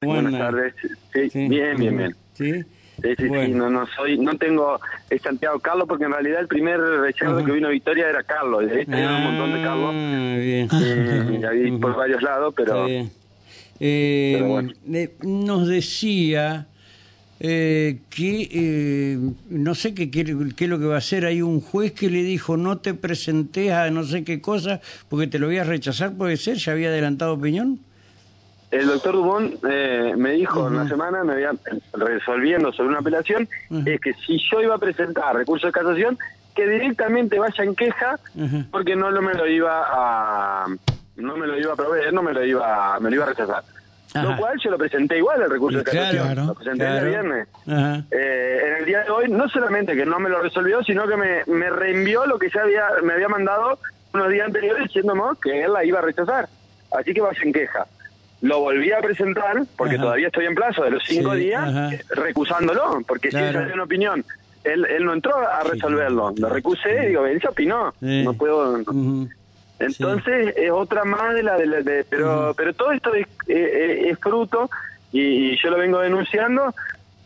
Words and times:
Buenas 0.00 0.32
tardes. 0.38 0.74
Sí, 1.12 1.48
bien, 1.48 1.76
bien, 1.76 1.96
bien. 1.96 2.16
Sí. 2.34 2.52
Sí, 3.02 3.10
sí, 3.16 3.24
sí, 3.28 3.52
no, 3.52 3.70
no 3.70 3.86
soy, 3.96 4.18
no 4.18 4.36
tengo 4.36 4.80
es 5.08 5.22
Santiago 5.22 5.60
Carlos 5.60 5.86
porque 5.86 6.04
en 6.04 6.12
realidad 6.12 6.40
el 6.40 6.48
primer 6.48 6.80
rechazo 6.80 7.44
que 7.44 7.52
vino 7.52 7.68
a 7.68 7.70
Victoria 7.70 8.08
era 8.08 8.24
Carlos, 8.24 8.64
tenía 8.68 9.14
un 9.14 9.22
montón 9.22 9.52
de 9.52 9.60
Carlos, 9.60 9.90
Ah, 9.94 10.36
bien. 10.36 10.68
eh, 10.72 11.46
ahí 11.48 11.78
por 11.78 11.94
varios 11.96 12.20
lados, 12.22 12.52
pero. 12.56 12.88
Eh, 12.88 13.08
pero 13.80 14.48
bueno. 14.48 14.72
eh, 14.92 15.14
nos 15.22 15.68
decía 15.68 16.66
eh, 17.38 18.00
que 18.10 18.48
eh, 18.52 19.18
no 19.50 19.76
sé 19.76 19.94
qué, 19.94 20.10
quiere- 20.10 20.34
qué 20.56 20.64
es 20.64 20.70
lo 20.70 20.80
que 20.80 20.86
va 20.86 20.96
a 20.96 20.98
hacer. 20.98 21.24
Hay 21.24 21.40
un 21.40 21.60
juez 21.60 21.92
que 21.92 22.10
le 22.10 22.24
dijo 22.24 22.56
no 22.56 22.78
te 22.78 22.94
presentes 22.94 23.70
a 23.70 23.90
no 23.92 24.02
sé 24.02 24.24
qué 24.24 24.40
cosa 24.40 24.80
porque 25.08 25.28
te 25.28 25.38
lo 25.38 25.46
voy 25.46 25.58
a 25.58 25.64
rechazar, 25.64 26.14
puede 26.16 26.36
ser, 26.36 26.56
ya 26.56 26.72
había 26.72 26.88
adelantado 26.88 27.34
opinión. 27.34 27.78
El 28.70 28.86
doctor 28.86 29.14
Dumont 29.14 29.54
eh, 29.68 30.12
me 30.16 30.32
dijo 30.32 30.68
en 30.68 30.76
la 30.76 30.88
semana, 30.88 31.24
me 31.24 31.32
había 31.34 31.52
resolviendo 31.94 32.72
sobre 32.72 32.90
una 32.90 32.98
apelación, 32.98 33.48
es 33.86 34.00
que 34.00 34.12
si 34.14 34.38
yo 34.50 34.60
iba 34.60 34.74
a 34.74 34.78
presentar 34.78 35.34
recurso 35.34 35.66
de 35.68 35.72
casación, 35.72 36.18
que 36.54 36.66
directamente 36.68 37.38
vaya 37.38 37.64
en 37.64 37.74
queja 37.74 38.18
porque 38.70 38.96
no 38.96 39.10
lo 39.10 39.22
me 39.22 39.32
lo 39.34 39.46
iba 39.46 39.84
a 39.86 40.66
no 41.16 41.36
me 41.36 41.46
lo 41.46 41.58
iba 41.58 41.72
a 41.72 41.76
proveer, 41.76 42.12
no 42.12 42.22
me 42.22 42.32
lo 42.32 42.44
iba 42.44 42.98
me 43.00 43.10
lo 43.10 43.16
iba 43.16 43.24
a 43.24 43.28
rechazar. 43.28 43.62
Ajá. 44.14 44.22
Lo 44.22 44.36
cual 44.38 44.58
yo 44.62 44.70
lo 44.70 44.78
presenté 44.78 45.18
igual 45.18 45.42
el 45.42 45.50
recurso 45.50 45.78
de 45.78 45.84
Claro, 45.84 46.18
casación, 46.18 46.46
lo 46.46 46.54
presenté 46.54 46.78
claro. 46.84 46.98
el 46.98 47.08
viernes. 47.08 47.48
Eh, 48.10 48.62
en 48.66 48.76
el 48.78 48.84
día 48.86 49.04
de 49.04 49.10
hoy, 49.10 49.28
no 49.28 49.48
solamente 49.48 49.94
que 49.94 50.06
no 50.06 50.18
me 50.18 50.30
lo 50.30 50.40
resolvió, 50.40 50.82
sino 50.82 51.06
que 51.06 51.16
me, 51.16 51.44
me 51.46 51.68
reenvió 51.70 52.24
lo 52.26 52.38
que 52.38 52.48
ya 52.48 52.62
había, 52.62 52.86
me 53.02 53.12
había 53.12 53.28
mandado 53.28 53.78
unos 54.14 54.30
días 54.30 54.46
anteriores 54.46 54.84
diciéndome 54.84 55.22
que 55.42 55.62
él 55.62 55.72
la 55.74 55.84
iba 55.84 55.98
a 55.98 56.02
rechazar. 56.02 56.48
Así 56.90 57.12
que 57.12 57.20
vaya 57.20 57.38
en 57.42 57.52
queja. 57.52 57.86
Lo 58.40 58.60
volví 58.60 58.92
a 58.92 59.00
presentar, 59.00 59.56
porque 59.76 59.94
Ajá. 59.96 60.04
todavía 60.04 60.26
estoy 60.28 60.46
en 60.46 60.54
plazo 60.54 60.84
de 60.84 60.90
los 60.92 61.02
cinco 61.04 61.32
Sí, 61.34 61.40
días, 61.40 61.62
ajá. 61.68 61.90
recusándolo, 62.10 63.02
porque 63.06 63.30
si 63.30 63.36
él 63.36 63.52
dio 63.64 63.74
una 63.74 63.82
opinión, 63.84 64.24
él, 64.64 64.84
él 64.86 65.04
no 65.04 65.12
entró 65.12 65.36
a 65.38 65.62
resolverlo. 65.64 66.32
Lo 66.36 66.48
recusé 66.48 67.04
y 67.04 67.06
digo, 67.08 67.26
él 67.26 67.40
se 67.40 67.48
opinó. 67.48 67.92
Sí. 68.00 68.22
No 68.24 68.34
puedo... 68.34 68.78
Entonces 69.80 70.54
es 70.56 70.70
otra 70.72 71.04
más 71.04 71.34
de 71.34 71.42
la 71.44 71.56
de, 71.56 71.66
la- 71.66 71.82
de- 71.82 72.04
pero 72.04 72.52
pero 72.56 72.72
todo 72.74 72.90
esto 72.92 73.14
es, 73.14 73.26
es 73.46 74.18
fruto 74.18 74.68
y, 75.12 75.20
y 75.52 75.62
yo 75.62 75.70
lo 75.70 75.78
vengo 75.78 76.00
denunciando 76.00 76.74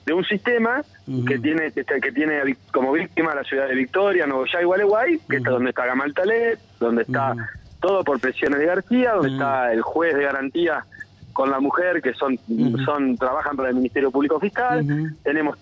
de 0.04 0.12
un 0.12 0.24
sistema 0.24 0.82
que 1.26 1.38
tiene 1.38 1.72
que, 1.72 1.84
que 1.84 2.12
tiene 2.12 2.56
como 2.70 2.92
víctima 2.92 3.34
la 3.34 3.42
ciudad 3.44 3.68
de 3.68 3.74
Victoria, 3.74 4.26
Nuevo 4.26 4.44
Ya 4.52 4.60
y 4.60 4.64
Gualeguay, 4.64 5.18
que 5.30 5.36
está 5.38 5.50
donde 5.50 5.70
está 5.70 5.86
Gamal 5.86 6.12
Talet, 6.12 6.58
donde 6.78 7.02
está 7.02 7.34
todo 7.80 8.04
por 8.04 8.20
presiones 8.20 8.58
de 8.58 8.66
García, 8.66 9.12
donde 9.12 9.30
está 9.30 9.72
el 9.72 9.80
juez 9.80 10.14
de 10.14 10.22
garantía 10.24 10.84
con 11.32 11.50
la 11.50 11.60
mujer 11.60 12.02
que 12.02 12.14
son 12.14 12.38
son 12.84 13.16
trabajan 13.16 13.56
para 13.56 13.70
el 13.70 13.76
Ministerio 13.76 14.10
Público 14.10 14.38
Fiscal, 14.40 14.84
tenemos 15.22 15.58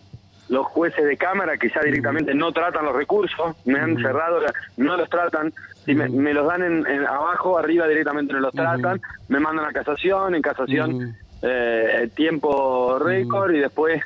los 0.49 0.67
jueces 0.67 1.05
de 1.05 1.17
cámara 1.17 1.57
que 1.57 1.71
ya 1.71 1.81
directamente 1.81 2.35
no 2.35 2.53
tratan 2.53 2.85
los 2.85 2.95
recursos, 2.95 3.55
me 3.65 3.79
han 3.79 3.97
cerrado, 3.97 4.41
no 4.77 4.97
los 4.97 5.09
tratan, 5.09 5.53
si 5.85 5.95
me, 5.95 6.09
me 6.09 6.35
los 6.35 6.47
dan 6.47 6.63
en, 6.65 6.87
en 6.87 7.07
abajo, 7.07 7.57
arriba 7.57 7.87
directamente 7.87 8.33
no 8.33 8.41
los 8.41 8.53
tratan, 8.53 9.01
me 9.29 9.39
mandan 9.39 9.67
a 9.67 9.73
casación, 9.73 10.35
en 10.35 10.43
casación 10.43 11.17
eh, 11.43 12.11
tiempo 12.15 12.99
récord 12.99 13.53
y 13.53 13.61
después... 13.61 14.03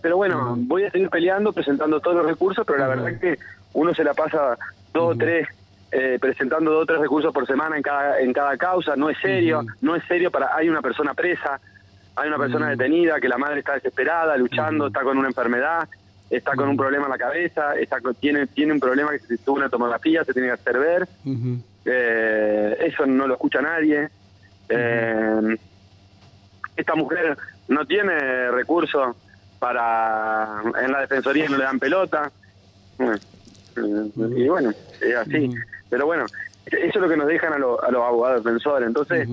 Pero 0.00 0.16
bueno, 0.16 0.54
voy 0.56 0.84
a 0.84 0.90
seguir 0.90 1.10
peleando, 1.10 1.52
presentando 1.52 2.00
todos 2.00 2.18
los 2.18 2.26
recursos, 2.26 2.64
pero 2.66 2.78
la 2.78 2.88
verdad 2.88 3.08
es 3.10 3.20
que 3.20 3.38
uno 3.72 3.92
se 3.92 4.04
la 4.04 4.14
pasa 4.14 4.56
dos 4.92 5.14
o 5.14 5.18
tres 5.18 5.48
eh, 5.92 6.18
presentando 6.20 6.70
dos 6.72 6.82
o 6.82 6.86
tres 6.86 7.00
recursos 7.00 7.32
por 7.32 7.46
semana 7.46 7.76
en 7.76 7.82
cada 7.82 8.20
en 8.20 8.32
cada 8.32 8.56
causa, 8.56 8.96
no 8.96 9.08
es 9.10 9.18
serio, 9.18 9.62
no 9.80 9.94
es 9.96 10.04
serio 10.06 10.30
para 10.30 10.54
hay 10.56 10.68
una 10.68 10.82
persona 10.82 11.14
presa, 11.14 11.60
hay 12.16 12.28
una 12.28 12.38
persona 12.38 12.68
detenida 12.70 13.20
que 13.20 13.28
la 13.28 13.38
madre 13.38 13.60
está 13.60 13.74
desesperada, 13.74 14.36
luchando, 14.36 14.88
está 14.88 15.02
con 15.02 15.16
una 15.18 15.28
enfermedad, 15.28 15.88
está 16.28 16.54
con 16.56 16.68
un 16.68 16.76
problema 16.76 17.04
en 17.04 17.10
la 17.12 17.18
cabeza, 17.18 17.74
está 17.76 18.00
con- 18.00 18.14
tiene 18.16 18.46
tiene 18.48 18.72
un 18.72 18.80
problema 18.80 19.12
que 19.12 19.20
se 19.20 19.38
tuvo 19.38 19.56
una 19.56 19.68
tomografía, 19.68 20.24
se 20.24 20.32
tiene 20.32 20.48
que 20.48 20.54
hacer 20.54 20.78
ver, 20.78 21.08
eh, 21.84 22.76
eso 22.80 23.06
no 23.06 23.26
lo 23.28 23.34
escucha 23.34 23.60
nadie. 23.62 24.08
Eh, 24.68 25.56
esta 26.76 26.94
mujer 26.96 27.36
no 27.68 27.86
tiene 27.86 28.50
recursos 28.50 29.16
para 29.60 30.62
en 30.82 30.92
la 30.92 31.00
defensoría 31.00 31.48
no 31.48 31.56
le 31.56 31.64
dan 31.64 31.78
pelota 31.78 32.30
y 33.76 34.48
bueno 34.48 34.70
es 35.00 35.16
así. 35.16 35.50
Pero 35.90 36.06
bueno 36.06 36.24
eso 36.66 36.76
es 36.86 36.96
lo 36.96 37.08
que 37.08 37.16
nos 37.16 37.26
dejan 37.28 37.52
a, 37.52 37.58
los- 37.58 37.80
a 37.82 37.90
los 37.90 38.02
abogados 38.02 38.44
defensores. 38.44 38.86
Entonces 38.88 39.28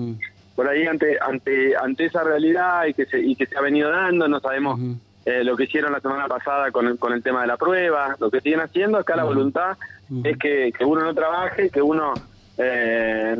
por 0.54 0.68
ahí 0.68 0.86
ante 0.86 1.18
ante 1.20 1.76
ante 1.76 2.04
esa 2.06 2.22
realidad 2.22 2.86
y 2.86 2.94
que 2.94 3.06
se 3.06 3.18
y 3.20 3.34
que 3.34 3.46
se 3.46 3.56
ha 3.56 3.60
venido 3.60 3.90
dando 3.90 4.28
no 4.28 4.38
sabemos 4.40 4.78
eh, 5.26 5.42
lo 5.42 5.56
que 5.56 5.64
hicieron 5.64 5.90
la 5.92 6.00
semana 6.00 6.28
pasada 6.28 6.70
con 6.70 6.86
el, 6.86 6.98
con 6.98 7.12
el 7.12 7.22
tema 7.22 7.40
de 7.40 7.46
la 7.48 7.56
prueba 7.56 8.14
lo 8.20 8.30
que 8.30 8.40
siguen 8.40 8.60
haciendo 8.60 8.98
acá 8.98 9.16
la 9.16 9.24
voluntad 9.24 9.76
es 10.22 10.36
que, 10.38 10.70
que 10.76 10.84
uno 10.84 11.02
no 11.02 11.14
trabaje 11.14 11.70
que 11.70 11.80
uno 11.82 12.12
eh, 12.58 13.34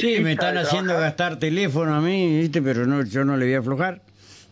Sí, 0.00 0.20
me 0.20 0.32
están 0.32 0.56
haciendo 0.56 0.92
trabajar. 0.92 1.10
gastar 1.10 1.38
teléfono 1.38 1.94
a 1.94 2.00
mí, 2.00 2.40
¿viste? 2.40 2.62
pero 2.62 2.86
no, 2.86 3.04
yo 3.04 3.24
no 3.24 3.36
le 3.36 3.44
voy 3.46 3.54
a 3.54 3.58
aflojar. 3.58 4.00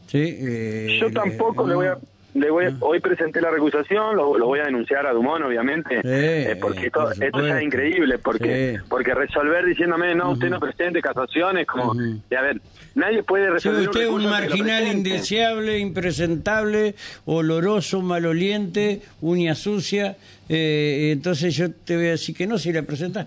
Sí, 0.09 0.37
eh, 0.41 0.99
Yo 1.01 1.11
tampoco 1.11 1.67
le 1.67 1.75
voy 1.75 1.87
a... 1.87 1.97
Le 2.39 2.51
voy 2.51 2.67
a- 2.67 2.73
hoy 2.81 3.01
presenté 3.01 3.41
la 3.41 3.51
recusación, 3.51 4.15
lo, 4.17 4.39
lo 4.39 4.47
voy 4.47 4.61
a 4.61 4.65
denunciar 4.65 5.07
a 5.07 5.13
Dumont, 5.13 5.45
obviamente, 5.45 5.97
Sí, 6.03 6.09
eh, 6.09 6.57
porque 6.61 6.87
esto, 6.87 7.01
por 7.01 7.13
esto 7.13 7.21
ya 7.23 7.27
supuesto. 7.31 7.57
es 7.57 7.63
increíble, 7.65 8.19
porque 8.19 8.77
Sí. 8.79 8.85
porque 8.89 9.15
resolver 9.15 9.65
diciéndome, 9.65 10.15
no, 10.15 10.31
usted 10.33 10.49
no 10.49 10.61
presente 10.61 11.01
casaciones, 11.03 11.67
como, 11.67 11.95
y 12.31 12.35
a 12.35 12.43
ver, 12.43 12.61
nadie 12.95 13.23
puede 13.25 13.51
resolver 13.51 13.89
usted 13.89 14.03
es 14.03 14.09
un 14.11 14.27
marginal 14.27 14.87
indeseable, 14.87 15.79
impresentable, 15.79 16.95
oloroso, 17.25 18.03
maloliente, 18.03 19.03
uña 19.21 19.55
sucia. 19.55 20.17
eh, 20.51 21.11
entonces 21.13 21.55
yo 21.55 21.71
te 21.71 21.95
voy 21.97 22.07
a 22.07 22.11
decir 22.13 22.35
que 22.35 22.47
no 22.47 22.57
si 22.57 22.73
la 22.73 22.83
presentás. 22.83 23.27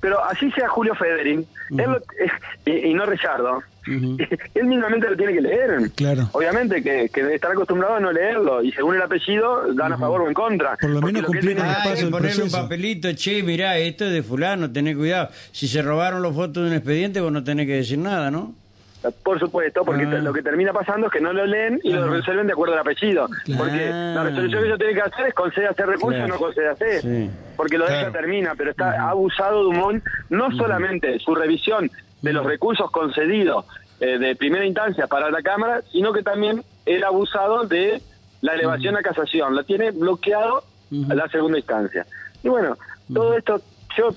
Pero 0.00 0.22
así 0.24 0.50
sea 0.52 0.68
Julio 0.68 0.94
Federin, 0.94 1.44
él 1.70 1.90
lo- 1.90 2.02
y, 2.64 2.90
y 2.90 2.94
no 2.94 3.04
Richardo, 3.04 3.62
Él 4.54 4.66
mismamente 4.66 5.08
lo 5.08 5.16
tiene 5.16 5.32
que 5.34 5.40
leer. 5.40 5.90
Claro. 5.94 6.28
Obviamente 6.32 6.82
que, 6.82 7.08
que 7.08 7.34
estar 7.34 7.52
acostumbrado 7.52 7.94
a 7.96 8.00
no 8.00 8.12
leerlo, 8.12 8.62
y 8.62 8.72
según 8.72 8.96
el 8.96 9.02
apellido, 9.02 9.72
dan 9.74 9.92
a 9.92 9.98
favor 9.98 10.22
o 10.22 10.28
en 10.28 10.34
contra. 10.34 10.76
Por 10.76 10.90
lo 10.90 11.00
menos 11.00 11.22
cumplir 11.24 11.52
el 11.52 11.56
paso 11.64 11.94
del 11.96 12.10
ponerle 12.10 12.42
un 12.44 12.50
papelito, 12.50 13.12
che, 13.14 13.42
mirá, 13.42 13.76
esto 13.78 14.04
es 14.06 14.12
de 14.12 14.22
fulano, 14.22 14.70
tenés 14.70 14.96
cuidado. 14.96 15.28
Si 15.52 15.68
se 15.68 15.82
robaron 15.82 16.22
los 16.22 16.34
fotos 16.34 16.64
de 16.64 16.70
un 16.70 16.74
expediente, 16.76 17.20
vos 17.20 17.32
no 17.32 17.44
tenés 17.44 17.66
que 17.66 17.74
decir 17.76 17.98
nada, 17.98 18.30
¿no? 18.30 18.54
Por 19.22 19.38
supuesto, 19.38 19.84
porque 19.84 20.02
Ah. 20.02 20.18
lo 20.18 20.32
que 20.32 20.42
termina 20.42 20.72
pasando 20.72 21.06
es 21.06 21.12
que 21.12 21.20
no 21.20 21.32
lo 21.32 21.46
leen 21.46 21.78
y 21.84 21.92
lo 21.92 22.08
resuelven 22.10 22.48
de 22.48 22.54
acuerdo 22.54 22.74
al 22.74 22.80
apellido. 22.80 23.28
Claro. 23.44 23.62
Porque 23.62 23.88
la 23.88 24.24
resolución 24.24 24.62
que 24.62 24.66
ellos 24.66 24.78
tienen 24.78 24.96
que 24.96 25.02
hacer 25.02 25.26
es 25.28 25.34
concede 25.34 25.66
hacer 25.68 25.86
recurso 25.86 26.18
Claro. 26.18 26.24
o 26.24 26.28
no 26.36 26.38
concede 26.44 26.68
hacer. 26.68 27.00
Sí. 27.02 27.30
Porque 27.56 27.78
lo 27.78 27.84
de 27.84 27.90
Claro. 27.92 28.08
ella 28.08 28.18
termina, 28.18 28.54
pero 28.56 28.70
está 28.72 29.08
abusado 29.08 29.62
Dumont 29.62 30.02
no 30.30 30.50
solamente 30.56 31.20
su 31.20 31.36
revisión 31.36 31.88
de 32.22 32.32
los 32.32 32.44
recursos 32.46 32.90
concedidos 32.90 33.64
eh, 34.00 34.18
de 34.18 34.36
primera 34.36 34.64
instancia 34.66 35.06
para 35.06 35.30
la 35.30 35.42
Cámara, 35.42 35.82
sino 35.92 36.12
que 36.12 36.22
también 36.22 36.62
el 36.84 37.04
abusado 37.04 37.64
de 37.66 38.00
la 38.42 38.54
elevación 38.54 38.96
a 38.96 39.02
casación. 39.02 39.54
Lo 39.54 39.64
tiene 39.64 39.90
bloqueado 39.90 40.64
a 41.10 41.14
la 41.14 41.28
segunda 41.28 41.58
instancia. 41.58 42.06
Y 42.44 42.48
bueno, 42.48 42.76
todo 43.12 43.36
esto 43.36 43.60
yo 43.96 44.14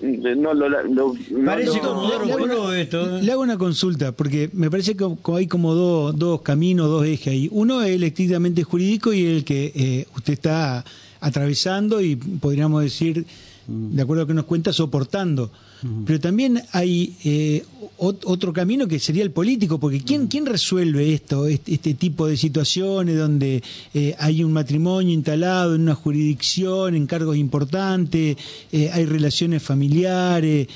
eh, 0.00 0.34
no 0.36 0.54
lo... 0.54 0.68
lo- 0.68 1.14
Parece 1.44 1.78
como 1.80 2.08
Le- 2.08 2.14
hago 2.54 2.72
esto. 2.72 3.18
¿eh? 3.18 3.22
Le 3.22 3.32
hago 3.32 3.42
una 3.42 3.58
consulta, 3.58 4.12
porque 4.12 4.48
me 4.52 4.70
parece 4.70 4.96
que 4.96 5.04
hay 5.36 5.46
como 5.46 5.74
dos, 5.74 6.18
dos 6.18 6.40
caminos, 6.42 6.88
dos 6.88 7.04
ejes 7.04 7.28
ahí. 7.32 7.48
Uno 7.52 7.82
es 7.82 7.90
el 7.96 8.02
estrictamente 8.04 8.62
jurídico 8.64 9.12
y 9.12 9.26
el 9.26 9.44
que 9.44 9.72
eh, 9.74 10.06
usted 10.16 10.32
está 10.34 10.84
atravesando 11.20 12.00
y 12.00 12.16
podríamos 12.16 12.82
decir, 12.82 13.24
de 13.66 14.02
acuerdo 14.02 14.22
a 14.22 14.24
lo 14.24 14.28
que 14.28 14.34
nos 14.34 14.44
cuenta, 14.46 14.72
soportando. 14.72 15.50
Pero 16.06 16.18
también 16.18 16.60
hay 16.72 17.14
eh, 17.22 17.62
ot- 17.98 18.22
otro 18.24 18.52
camino 18.52 18.88
que 18.88 18.98
sería 18.98 19.22
el 19.22 19.30
político, 19.30 19.78
porque 19.78 20.00
¿quién, 20.00 20.26
quién 20.26 20.44
resuelve 20.44 21.14
esto, 21.14 21.46
este, 21.46 21.74
este 21.74 21.94
tipo 21.94 22.26
de 22.26 22.36
situaciones 22.36 23.16
donde 23.16 23.62
eh, 23.94 24.12
hay 24.18 24.42
un 24.42 24.52
matrimonio 24.52 25.14
instalado 25.14 25.76
en 25.76 25.82
una 25.82 25.94
jurisdicción, 25.94 26.96
en 26.96 27.06
cargos 27.06 27.36
importantes, 27.36 28.36
eh, 28.72 28.90
hay 28.92 29.06
relaciones 29.06 29.62
familiares, 29.62 30.66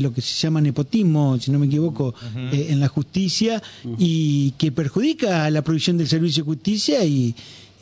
lo 0.00 0.14
que 0.14 0.22
se 0.22 0.40
llama 0.40 0.62
nepotismo, 0.62 1.38
si 1.38 1.50
no 1.50 1.58
me 1.58 1.66
equivoco, 1.66 2.14
en 2.50 2.80
la 2.80 2.88
justicia, 2.88 3.62
y 3.98 4.52
que 4.52 4.72
perjudica 4.72 5.44
a 5.44 5.50
la 5.50 5.60
provisión 5.60 5.98
del 5.98 6.08
servicio 6.08 6.44
de 6.44 6.46
justicia 6.46 7.04
y 7.04 7.34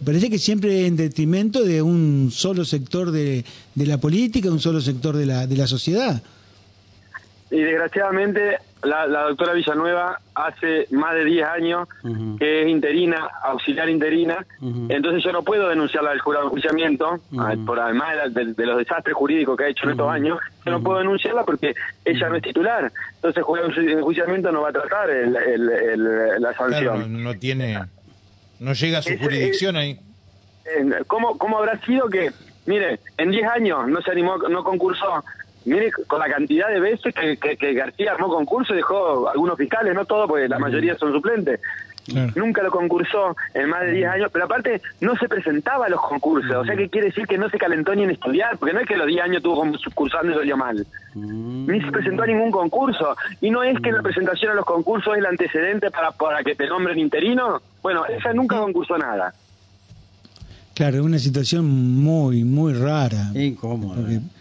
parece 0.04 0.30
que 0.30 0.38
siempre 0.38 0.86
en 0.86 0.96
detrimento 0.96 1.64
de 1.64 1.82
un 1.82 2.30
solo 2.30 2.64
sector 2.64 3.10
de, 3.10 3.44
de 3.74 3.86
la 3.86 3.98
política, 3.98 4.50
un 4.50 4.60
solo 4.60 4.80
sector 4.80 5.16
de 5.16 5.26
la, 5.26 5.46
de 5.46 5.56
la 5.56 5.66
sociedad. 5.66 6.22
Y 7.50 7.58
desgraciadamente 7.60 8.56
la, 8.82 9.06
la 9.06 9.22
doctora 9.28 9.52
Villanueva 9.52 10.18
hace 10.34 10.88
más 10.90 11.14
de 11.14 11.24
10 11.24 11.46
años 11.46 11.88
que 12.38 12.62
es 12.62 12.68
interina, 12.68 13.28
auxiliar 13.44 13.88
interina, 13.88 14.44
entonces 14.88 15.22
yo 15.22 15.30
no 15.30 15.42
puedo 15.44 15.68
denunciarla 15.68 16.10
al 16.10 16.18
jurado 16.20 16.44
de 16.44 16.48
enjuiciamiento, 16.48 17.20
por 17.64 17.78
además 17.78 18.34
de, 18.34 18.44
de- 18.44 18.54
de 18.54 18.66
los 18.66 18.78
desastres 18.78 19.14
jurídicos 19.14 19.56
que 19.56 19.64
ha 19.64 19.68
hecho 19.68 19.84
en 19.84 19.90
estos 19.92 20.10
años, 20.10 20.38
yo 20.66 20.72
no 20.72 20.82
puedo 20.82 20.98
denunciarla 20.98 21.44
porque 21.44 21.74
ella 22.04 22.28
no 22.28 22.36
es 22.36 22.42
titular, 22.42 22.90
entonces 23.16 23.36
el 23.38 23.44
jurado 23.44 23.68
de 23.68 23.92
enjuiciamiento 23.92 24.50
no 24.50 24.62
va 24.62 24.70
a 24.70 24.72
tratar 24.72 25.10
el- 25.10 25.36
el- 25.36 25.68
el- 25.70 26.42
la 26.42 26.52
Claro, 26.54 26.70
sanción. 26.72 27.12
no, 27.12 27.18
no 27.20 27.38
tiene, 27.38 27.78
no 28.60 28.72
llega 28.72 28.98
a 28.98 29.02
su 29.02 29.10
Ese- 29.10 29.22
jurisdicción 29.22 29.76
ahí. 29.76 29.98
Eh, 30.64 30.84
¿Cómo, 31.06 31.36
¿Cómo 31.38 31.58
habrá 31.58 31.78
sido 31.84 32.08
que, 32.08 32.30
mire, 32.66 32.98
en 33.18 33.30
10 33.30 33.46
años 33.48 33.86
no 33.88 34.00
se 34.02 34.10
animó, 34.10 34.38
no 34.38 34.64
concursó? 34.64 35.24
Mire, 35.66 35.90
con 36.06 36.18
la 36.18 36.28
cantidad 36.28 36.68
de 36.68 36.80
veces 36.80 37.14
que, 37.14 37.36
que- 37.38 37.56
que 37.56 37.72
García 37.74 38.12
armó 38.12 38.28
concurso 38.28 38.72
y 38.74 38.76
dejó 38.76 39.28
algunos 39.28 39.56
fiscales, 39.56 39.94
no 39.94 40.04
todos, 40.04 40.28
porque 40.28 40.48
la 40.48 40.58
mayoría 40.58 40.94
son 40.96 41.12
suplentes. 41.12 41.60
Claro. 42.06 42.32
Nunca 42.36 42.62
lo 42.62 42.70
concursó 42.70 43.34
en 43.54 43.70
más 43.70 43.80
de 43.82 43.92
10 43.92 44.08
años, 44.10 44.30
pero 44.32 44.44
aparte 44.44 44.82
no 45.00 45.16
se 45.16 45.26
presentaba 45.28 45.86
a 45.86 45.88
los 45.88 46.00
concursos, 46.02 46.54
o 46.54 46.64
sea 46.64 46.76
que 46.76 46.90
quiere 46.90 47.06
decir 47.06 47.26
que 47.26 47.38
no 47.38 47.48
se 47.48 47.56
calentó 47.56 47.94
ni 47.94 48.02
en 48.02 48.10
estudiar, 48.10 48.58
porque 48.58 48.74
no 48.74 48.80
es 48.80 48.86
que 48.86 48.96
los 48.96 49.06
10 49.06 49.22
años 49.22 49.36
estuvo 49.38 49.56
concursando 49.56 50.32
y 50.32 50.34
salió 50.34 50.56
mal, 50.56 50.86
ni 51.14 51.80
se 51.80 51.90
presentó 51.90 52.24
a 52.24 52.26
ningún 52.26 52.50
concurso, 52.50 53.16
y 53.40 53.50
no 53.50 53.62
es 53.62 53.80
que 53.80 53.90
la 53.90 54.02
presentación 54.02 54.52
a 54.52 54.54
los 54.54 54.66
concursos 54.66 55.14
es 55.14 55.20
el 55.20 55.26
antecedente 55.26 55.90
para, 55.90 56.10
para 56.12 56.44
que 56.44 56.54
te 56.54 56.66
nombren 56.68 56.98
interino, 56.98 57.62
bueno, 57.82 58.02
ella 58.06 58.32
nunca 58.34 58.58
concursó 58.58 58.98
nada. 58.98 59.32
Claro, 60.74 60.96
es 60.98 61.02
una 61.04 61.20
situación 61.20 61.66
muy, 61.70 62.42
muy 62.42 62.72
rara. 62.72 63.30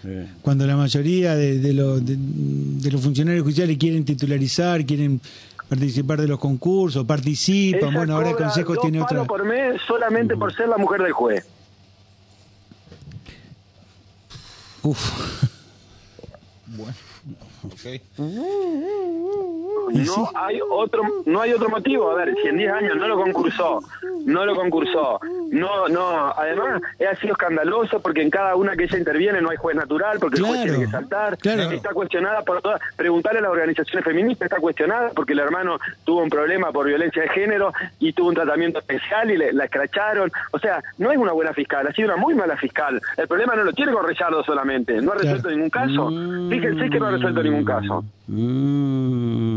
Sí. 0.02 0.26
cuando 0.42 0.66
la 0.66 0.76
mayoría 0.76 1.36
de, 1.36 1.60
de- 1.60 2.02
de 2.18 2.92
los 2.92 3.02
funcionarios 3.02 3.44
judiciales 3.44 3.78
quieren 3.78 4.04
titularizar, 4.04 4.84
quieren 4.84 5.22
participar 5.70 6.22
de 6.22 6.28
los 6.28 6.40
concursos, 6.40 7.06
participan, 7.06 7.90
Ella 7.90 7.98
bueno, 7.98 8.16
ahora 8.16 8.30
el 8.32 8.36
Consejo 8.36 8.74
dos 8.74 8.82
tiene 8.82 9.02
otra... 9.02 9.24
por 9.26 9.44
mes 9.46 9.82
solamente 9.88 10.36
por 10.36 10.54
ser 10.56 10.70
la 10.70 10.78
mujer 10.78 11.02
del 11.02 11.14
juez. 11.14 11.46
Uf, 14.84 15.44
Bueno, 16.68 16.94
ok. 17.64 18.02
No 19.92 20.30
hay 20.36 20.60
otro 20.70 21.02
no 21.26 21.42
hay 21.42 21.54
otro 21.54 21.70
motivo. 21.70 22.12
A 22.12 22.16
ver, 22.16 22.36
si 22.42 22.48
en 22.48 22.58
10 22.58 22.72
años 22.72 22.98
no 22.98 23.08
lo 23.08 23.16
concursó, 23.18 23.80
no 24.26 24.46
lo 24.46 24.56
concursó, 24.56 25.20
no, 25.52 25.88
no. 25.90 26.34
Además, 26.38 26.82
ha 27.10 27.16
sido 27.16 27.34
escandaloso 27.34 28.00
porque 28.02 28.22
en 28.22 28.30
cada 28.30 28.56
una 28.56 28.76
que 28.76 28.86
ella 28.86 28.98
interviene 28.98 29.42
no 29.42 29.50
hay 29.50 29.58
juez 29.58 29.76
natural, 29.76 30.18
porque 30.20 30.40
el 30.40 30.46
juez 30.46 30.64
tiene 30.64 30.80
que 30.80 30.88
saltar. 30.88 31.38
claro. 31.38 31.62
Está 31.72 31.94
cuestionada 31.94 32.42
por 32.44 32.62
todas. 32.62 32.82
Preguntarle 32.96 33.40
a 33.40 33.44
las 33.44 33.52
organizaciones 33.52 34.04
feministas, 34.06 34.46
está 34.48 34.60
cuestionada 34.60 35.12
porque 35.16 35.34
el 35.34 35.40
hermano 35.40 35.80
tuvo 36.04 36.22
un 36.24 36.30
problema 36.30 36.72
por 36.72 36.86
violencia 36.88 37.22
de 37.24 37.30
género 37.30 37.72
y 38.00 38.14
tuvo 38.14 38.30
un 38.30 38.36
tratamiento 38.36 38.80
especial 38.80 39.30
y 39.32 39.38
le, 39.38 39.54
la 39.54 39.66
escracharon. 39.66 40.32
O 40.52 40.60
sea, 40.60 40.84
no 40.98 41.12
es 41.12 41.18
una 41.18 41.32
buena 41.34 41.54
fiscal, 41.54 41.86
ha 41.88 41.92
sido 41.94 42.10
una 42.14 42.18
muy 42.18 42.34
mala 42.36 42.58
fiscal. 42.58 43.02
El 43.18 43.28
problema 43.28 43.56
no 43.56 43.64
lo 43.64 43.74
tiene 43.74 43.92
con 43.92 44.06
Reyardo 44.06 44.44
solamente, 44.44 45.02
no 45.02 45.12
ha 45.12 45.16
resuelto 45.16 45.44
Claro. 45.44 45.56
ningún 45.58 45.70
caso. 45.70 46.10
Fíjense 46.50 46.90
que 46.90 47.00
no 47.00 47.08
ha 47.08 47.12
resuelto 47.12 47.44
ningún 47.44 47.66
caso. 47.66 48.04
Mm. 48.28 49.53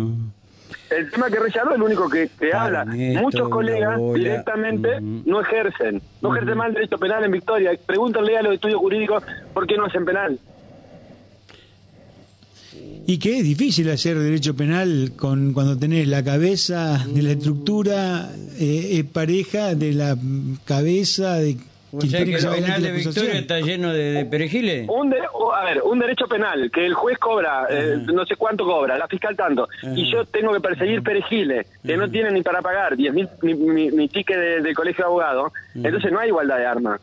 El 0.91 1.11
tema 1.11 1.31
que 1.31 1.39
Reyardo 1.39 1.71
es 1.71 1.77
el 1.77 1.83
único 1.83 2.09
que, 2.09 2.29
habla. 2.53 2.85
Muchos 2.85 3.49
colegas 3.49 3.99
bola. 3.99 4.19
directamente 4.19 5.01
no 5.01 5.41
ejercen. 5.41 6.03
No 6.21 6.35
ejercen 6.35 6.59
mal 6.59 6.73
derecho 6.73 6.99
penal 6.99 7.25
en 7.25 7.33
Victoria. 7.33 7.73
Pregúntenle 7.87 8.39
a 8.39 8.43
los 8.43 8.55
estudios 8.55 8.81
jurídicos 8.81 9.23
por 9.53 9.67
qué 9.67 9.77
no 9.77 9.87
hacen 9.87 10.05
penal. 10.05 10.39
y 13.09 13.19
que 13.19 13.39
es 13.39 13.45
difícil 13.45 13.89
hacer 13.91 14.19
derecho 14.19 14.57
penal 14.57 15.13
con 15.17 15.53
cuando 15.53 15.79
tenés 15.79 16.09
la 16.09 16.25
cabeza 16.25 17.07
de 17.07 17.23
la 17.23 17.31
estructura 17.33 18.33
eh, 18.59 18.99
es 18.99 19.05
pareja 19.05 19.77
de 19.77 19.93
la 19.93 20.17
cabeza 20.65 21.35
de 21.37 21.57
O 21.93 22.01
sea 22.03 22.25
que 22.25 22.35
el 22.35 22.41
penal 22.63 22.83
de 22.83 22.89
Victoria 22.93 23.39
está 23.41 23.61
lleno 23.61 23.93
de, 23.93 24.13
de 24.13 24.25
perejiles. 24.27 24.89
Un 24.89 25.09
de- 25.11 25.23
o, 25.33 25.53
a 25.55 25.65
ver, 25.65 25.83
un 25.83 25.99
derecho 25.99 26.27
penal 26.27 26.71
que 26.73 26.85
el 26.85 26.95
juez 26.95 27.17
cobra, 27.19 27.67
eh, 27.71 27.99
no 28.13 28.27
sé 28.27 28.37
cuánto 28.37 28.65
cobra, 28.65 28.99
la 28.99 29.07
fiscal 29.09 29.37
tanto, 29.37 29.69
y 29.95 30.11
yo 30.11 30.25
tengo 30.25 30.53
que 30.53 30.61
perseguir 30.61 31.03
perejiles 31.03 31.67
que 31.85 31.97
no 31.97 32.11
tienen 32.11 32.35
ni 32.35 32.43
para 32.43 32.61
pagar 32.61 32.97
10 32.97 33.15
mil 33.15 33.29
mi, 33.43 33.55
mi, 33.55 33.91
mi 33.91 34.09
ticket 34.09 34.37
de- 34.39 34.61
del 34.63 34.75
colegio 34.75 35.05
de 35.05 35.07
abogados, 35.07 35.53
entonces 35.75 36.11
no 36.13 36.19
hay 36.19 36.29
igualdad 36.29 36.59
de 36.59 36.67
armas. 36.67 37.01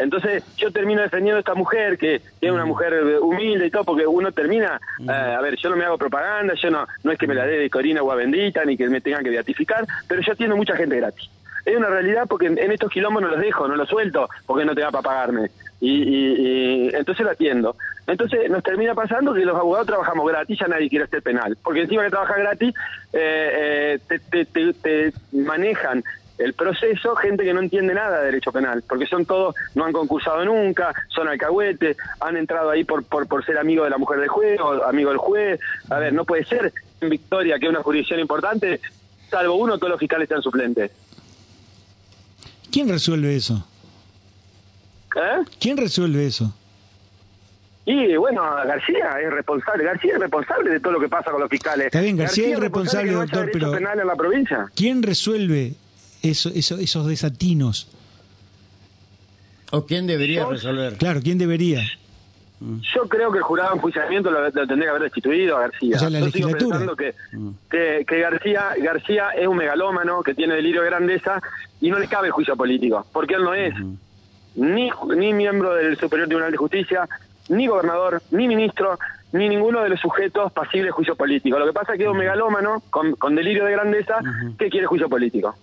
Entonces 0.00 0.44
yo 0.56 0.70
termino 0.70 1.02
defendiendo 1.02 1.38
a 1.38 1.40
esta 1.40 1.54
mujer, 1.56 1.98
que 1.98 2.20
es 2.40 2.50
una 2.52 2.64
mujer 2.64 2.92
eh, 2.94 3.18
humilde 3.18 3.66
y 3.66 3.70
todo, 3.70 3.82
porque 3.84 4.06
uno 4.06 4.30
termina, 4.30 4.80
eh, 5.00 5.10
a 5.10 5.40
ver, 5.40 5.56
yo 5.56 5.70
no 5.70 5.76
me 5.76 5.84
hago 5.84 5.98
propaganda, 5.98 6.54
yo 6.54 6.70
no 6.70 6.86
no 7.02 7.10
es 7.10 7.18
que 7.18 7.26
me 7.26 7.34
la 7.34 7.44
dé 7.44 7.58
de 7.58 7.68
Corina 7.68 7.98
Agua 7.98 8.14
Bendita, 8.14 8.64
ni 8.64 8.76
que 8.76 8.88
me 8.88 9.00
tengan 9.00 9.24
que 9.24 9.30
beatificar, 9.30 9.84
pero 10.06 10.22
yo 10.22 10.32
atiendo 10.34 10.56
mucha 10.56 10.76
gente 10.76 10.96
gratis. 10.96 11.28
Es 11.68 11.76
una 11.76 11.88
realidad 11.88 12.24
porque 12.28 12.46
en, 12.46 12.58
estos 12.72 12.90
quilombos 12.90 13.20
no 13.22 13.28
los 13.28 13.40
dejo, 13.40 13.68
no 13.68 13.76
los 13.76 13.88
suelto, 13.88 14.28
porque 14.46 14.64
no 14.64 14.74
te 14.74 14.80
da 14.80 14.90
para 14.90 15.02
pagarme. 15.02 15.50
Y, 15.80 16.02
y- 16.02 16.34
y 16.88 16.94
entonces 16.94 17.24
lo 17.24 17.30
atiendo. 17.30 17.76
Entonces 18.06 18.48
nos 18.50 18.62
termina 18.62 18.94
pasando 18.94 19.34
que 19.34 19.44
los 19.44 19.54
abogados 19.56 19.86
trabajamos 19.86 20.26
gratis, 20.26 20.58
ya 20.58 20.66
nadie 20.66 20.88
quiere 20.88 21.04
hacer 21.04 21.22
penal. 21.22 21.56
Porque 21.62 21.82
encima 21.82 22.04
que 22.04 22.10
trabaja 22.10 22.36
gratis, 22.38 22.74
eh, 23.12 23.98
eh, 24.08 24.18
te, 24.30 24.72
te- 24.72 25.12
manejan 25.32 26.02
el 26.38 26.54
proceso 26.54 27.14
gente 27.16 27.44
que 27.44 27.52
no 27.52 27.60
entiende 27.60 27.92
nada 27.94 28.20
de 28.20 28.26
derecho 28.26 28.50
penal, 28.52 28.82
porque 28.88 29.06
son 29.06 29.26
todos, 29.26 29.54
no 29.74 29.84
han 29.84 29.92
concursado 29.92 30.44
nunca, 30.44 30.94
son 31.08 31.28
alcahuetes, 31.28 31.96
han 32.20 32.36
entrado 32.36 32.70
ahí 32.70 32.84
por, 32.84 33.04
por, 33.04 33.44
ser 33.44 33.58
amigo 33.58 33.84
de 33.84 33.90
la 33.90 33.98
mujer 33.98 34.20
del 34.20 34.28
juez 34.28 34.58
o 34.60 34.84
amigo 34.84 35.10
del 35.10 35.18
juez. 35.18 35.60
A 35.90 35.98
ver, 35.98 36.12
no 36.12 36.24
puede 36.24 36.44
ser 36.44 36.72
en 37.00 37.10
Victoria, 37.10 37.58
que 37.58 37.66
es 37.66 37.70
una 37.70 37.82
jurisdicción 37.82 38.20
importante, 38.20 38.80
salvo 39.28 39.56
uno, 39.56 39.76
todos 39.78 39.90
los 39.90 40.00
fiscales 40.00 40.24
están 40.30 40.42
suplentes. 40.42 40.90
¿Quién 42.70 42.88
resuelve 42.88 43.36
eso? 43.36 43.66
¿Eh? 45.16 45.44
¿Quién 45.60 45.76
resuelve 45.76 46.26
eso? 46.26 46.54
Y 47.86 48.16
bueno, 48.16 48.42
García 48.66 49.18
es 49.24 49.32
responsable, 49.32 49.82
García 49.84 50.12
es 50.14 50.20
responsable 50.20 50.70
de 50.72 50.80
todo 50.80 50.92
lo 50.92 51.00
que 51.00 51.08
pasa 51.08 51.30
con 51.30 51.40
los 51.40 51.48
fiscales. 51.48 51.86
Está 51.86 52.00
bien, 52.02 52.16
García 52.18 52.48
es 52.52 52.60
responsable, 52.60 53.08
que 53.08 53.14
no 53.14 53.20
haya 53.22 53.32
doctor, 53.32 53.50
pero- 53.52 53.72
penal 53.72 53.98
en 53.98 54.06
la 54.06 54.14
provincia. 54.16 54.70
¿Quién 54.74 55.02
resuelve 55.02 55.72
eso, 56.22 56.50
eso- 56.54 56.76
esos 56.78 57.06
desatinos? 57.06 57.88
¿O 59.70 59.86
quién 59.86 60.06
debería 60.06 60.44
resolver? 60.46 60.94
Claro, 60.98 61.20
¿quién 61.22 61.38
debería? 61.38 61.82
Yo 62.60 63.08
creo 63.08 63.30
que 63.30 63.38
el 63.38 63.44
jurado 63.44 63.70
de 63.70 63.76
enjuiciamiento 63.76 64.30
lo, 64.30 64.42
lo 64.42 64.50
tendría 64.50 64.84
que 64.84 64.88
haber 64.88 65.02
destituido 65.02 65.56
a 65.56 65.60
García. 65.60 65.96
O 65.96 65.98
sea, 65.98 66.10
la 66.10 66.20
Yo 66.20 66.30
sigo 66.30 66.50
pensando 66.50 66.96
que, 66.96 67.14
que, 67.70 68.04
que 68.06 68.20
García, 68.20 68.74
García 68.78 69.30
es 69.30 69.46
un 69.46 69.56
megalómano 69.56 70.22
que 70.22 70.34
tiene 70.34 70.54
delirio 70.54 70.82
de 70.82 70.88
grandeza 70.88 71.40
y 71.80 71.90
no 71.90 71.98
le 71.98 72.08
cabe 72.08 72.26
el 72.28 72.32
juicio 72.32 72.56
político, 72.56 73.06
porque 73.12 73.34
él 73.34 73.44
no 73.44 73.54
es 73.54 73.74
ni, 74.56 74.90
ni 75.16 75.32
miembro 75.32 75.74
del 75.74 75.96
Superior 75.96 76.26
Tribunal 76.26 76.50
de 76.50 76.56
Justicia, 76.58 77.08
ni 77.48 77.68
gobernador, 77.68 78.22
ni 78.32 78.48
ministro, 78.48 78.98
ni 79.32 79.48
ninguno 79.48 79.82
de 79.82 79.90
los 79.90 80.00
sujetos 80.00 80.52
pasibles 80.52 80.86
de 80.86 80.92
juicio 80.92 81.14
político. 81.14 81.58
Lo 81.58 81.66
que 81.66 81.72
pasa 81.72 81.92
es 81.92 81.98
que 81.98 82.04
es 82.04 82.10
un 82.10 82.18
megalómano 82.18 82.82
con, 82.90 83.12
con 83.12 83.34
delirio 83.36 83.64
de 83.64 83.72
grandeza 83.72 84.20
que 84.58 84.68
quiere 84.68 84.86
juicio 84.86 85.08
político. 85.08 85.54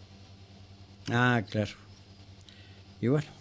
Ah, 1.12 1.42
claro. 1.50 1.72
Y 3.02 3.08
bueno. 3.10 3.35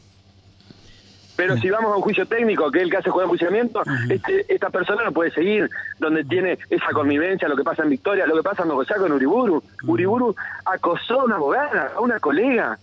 Pero 1.36 1.56
si 1.56 1.68
vamos 1.68 1.92
a 1.92 1.96
un 1.96 2.02
juicio 2.02 2.26
técnico, 2.26 2.70
que 2.70 2.78
es 2.78 2.84
el 2.84 2.90
que 2.90 2.96
hace 2.98 3.10
juego 3.10 3.20
de 3.28 3.34
enjuiciamiento, 3.34 3.82
este, 4.08 4.46
esta 4.54 4.70
persona 4.70 5.02
no 5.04 5.12
puede 5.12 5.30
seguir 5.32 5.68
donde 5.98 6.22
tiene 6.24 6.58
esa 6.70 6.90
convivencia, 6.92 7.48
lo 7.48 7.56
que 7.56 7.64
pasa 7.64 7.82
en 7.82 7.90
Victoria, 7.90 8.26
lo 8.26 8.36
que 8.36 8.42
pasa 8.42 8.62
en 8.62 8.68
Mogollá 8.68 8.96
con 8.96 9.10
Uriburu. 9.12 9.62
Uriburu 9.86 10.34
acosó 10.64 11.22
a 11.22 11.24
una 11.24 11.36
abogada, 11.36 11.92
a 11.96 12.00
una 12.00 12.20
colega, 12.20 12.78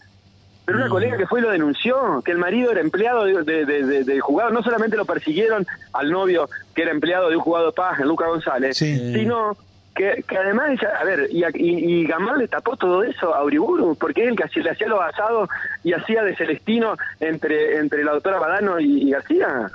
pero 0.65 0.77
una 0.79 0.89
colega 0.89 1.17
que 1.17 1.27
fue 1.27 1.39
y 1.39 1.43
lo 1.43 1.49
denunció, 1.51 2.21
que 2.23 2.31
el 2.31 2.37
marido 2.37 2.71
era 2.71 2.81
empleado 2.81 3.23
de, 3.25 3.41
de, 3.43 3.65
de- 3.65 3.83
de- 3.85 4.03
del 4.03 4.21
juzgado, 4.21 4.51
no 4.51 4.61
solamente 4.61 4.95
lo 4.97 5.05
persiguieron 5.05 5.65
al 5.93 6.11
novio, 6.11 6.49
que 6.75 6.81
era 6.83 6.91
empleado 6.91 7.29
de 7.29 7.37
un 7.37 7.41
juzgado 7.41 7.67
de 7.67 7.71
paz, 7.73 7.99
en 7.99 8.07
Lucas 8.07 8.27
González, 8.27 8.77
Sí. 8.77 9.13
sino 9.13 9.55
que, 9.95 10.23
que 10.27 10.37
además, 10.37 10.71
ella- 10.71 10.93
a 10.99 11.03
ver, 11.03 11.27
y, 11.31 11.43
y, 11.43 12.01
y 12.01 12.05
Gamal 12.07 12.39
le 12.39 12.47
tapó 12.47 12.77
todo 12.77 13.03
eso 13.03 13.33
a 13.35 13.43
Uriburu, 13.43 13.95
porque 13.95 14.23
es 14.23 14.29
el 14.29 14.35
que 14.35 14.43
hacía- 14.45 14.63
le 14.63 14.69
hacía 14.71 14.87
los 14.87 15.01
asados 15.01 15.49
y 15.83 15.93
hacía 15.93 16.23
de 16.23 16.35
Celestino 16.35 16.95
entre, 17.19 17.77
entre 17.77 18.03
la 18.03 18.13
doctora 18.13 18.39
Badano 18.39 18.79
y, 18.79 19.07
y 19.07 19.11
García. 19.11 19.69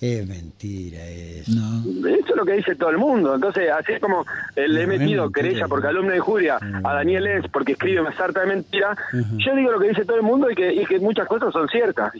Es 0.00 0.26
mentira 0.26 1.04
eso. 1.06 1.52
No. 1.54 2.08
Eso 2.08 2.30
es 2.30 2.36
lo 2.36 2.44
que 2.46 2.54
dice 2.54 2.74
todo 2.74 2.88
el 2.88 2.96
mundo. 2.96 3.34
Entonces, 3.34 3.70
así 3.70 3.92
es 3.92 4.00
como 4.00 4.24
eh, 4.56 4.66
le 4.66 4.84
he 4.84 4.86
No, 4.86 4.92
metido 4.94 5.30
querella 5.30 5.68
por 5.68 5.82
calumnia 5.82 6.12
de 6.12 6.16
injuria 6.18 6.58
a 6.84 6.94
Daniel 6.94 7.26
Es 7.26 7.44
porque 7.50 7.72
escribe 7.72 8.00
una 8.00 8.16
sarta 8.16 8.40
de 8.40 8.46
mentira, 8.46 8.96
yo 9.36 9.54
digo 9.54 9.70
lo 9.72 9.78
que 9.78 9.88
dice 9.88 10.06
todo 10.06 10.16
el 10.16 10.22
mundo 10.22 10.50
y 10.50 10.54
que, 10.54 10.72
y 10.72 10.86
que 10.86 10.98
muchas 11.00 11.28
cosas 11.28 11.52
son 11.52 11.68
ciertas. 11.68 12.12